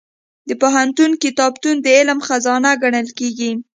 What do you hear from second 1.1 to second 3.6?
کتابتون د علم خزانه ګڼل کېږي.